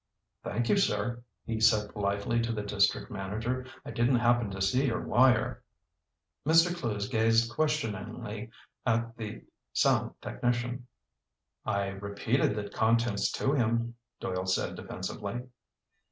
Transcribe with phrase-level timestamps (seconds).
[0.43, 3.67] "Thank you, sir," he said politely to the district manager.
[3.85, 5.61] "I didn't happen to see your wire."
[6.43, 6.75] Mr.
[6.75, 8.49] Clewes gazed questioningly
[8.83, 9.43] at the
[9.73, 10.87] sound technician.
[11.65, 15.43] "I repeated the contents to him," Doyle said defensively.